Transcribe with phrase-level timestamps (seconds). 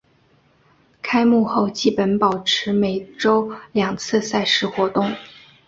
[1.03, 5.13] 开幕后基本保持每周两次赛事活动。